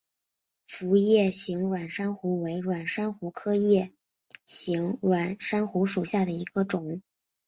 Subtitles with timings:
[0.65, 3.93] 辐叶形软珊瑚为软珊瑚科叶
[4.47, 7.03] 形软珊瑚属下的一个种。